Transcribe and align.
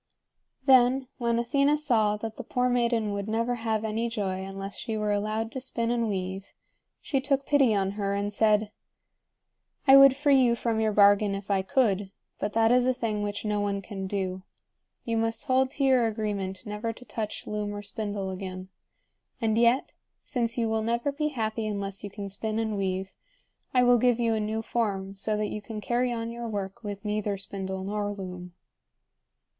Then, 0.65 1.09
when 1.19 1.37
Athena 1.37 1.77
saw 1.77 2.17
that 2.17 2.35
the 2.37 2.43
poor 2.43 2.69
maiden 2.69 3.11
would 3.13 3.27
never 3.27 3.53
have 3.53 3.83
any 3.85 4.09
joy 4.09 4.43
unless 4.43 4.75
she 4.75 4.97
were 4.97 5.11
allowed 5.11 5.51
to 5.51 5.61
spin 5.61 5.91
and 5.91 6.09
weave, 6.09 6.53
she 7.01 7.21
took 7.21 7.45
pity 7.45 7.75
on 7.75 7.91
her 7.91 8.15
and 8.15 8.33
said: 8.33 8.71
"I 9.85 9.97
would 9.97 10.15
free 10.15 10.41
you 10.41 10.55
from 10.55 10.79
your 10.79 10.91
bargain 10.91 11.35
if 11.35 11.51
I 11.51 11.61
could, 11.61 12.11
but 12.39 12.53
that 12.53 12.71
is 12.71 12.87
a 12.87 12.95
thing 12.95 13.21
which 13.21 13.45
no 13.45 13.61
one 13.61 13.79
can 13.79 14.07
do. 14.07 14.41
You 15.05 15.17
must 15.17 15.43
hold 15.43 15.69
to 15.69 15.83
your 15.83 16.07
agreement 16.07 16.65
never 16.65 16.91
to 16.93 17.05
touch 17.05 17.45
loom 17.45 17.71
or 17.75 17.83
spindle 17.83 18.31
again. 18.31 18.69
And 19.39 19.55
yet, 19.55 19.93
since 20.23 20.57
you 20.57 20.67
will 20.67 20.81
never 20.81 21.11
be 21.11 21.27
happy 21.27 21.67
unless 21.67 22.03
you 22.03 22.09
can 22.09 22.27
spin 22.27 22.57
and 22.57 22.75
weave, 22.75 23.13
I 23.71 23.83
will 23.83 23.99
give 23.99 24.19
you 24.19 24.33
a 24.33 24.39
new 24.39 24.63
form 24.63 25.15
so 25.15 25.37
that 25.37 25.49
you 25.51 25.61
can 25.61 25.79
carry 25.79 26.11
on 26.11 26.31
your 26.31 26.47
work 26.47 26.81
with 26.83 27.05
neither 27.05 27.37
spindle 27.37 27.83
nor 27.83 28.11
loom." 28.11 28.53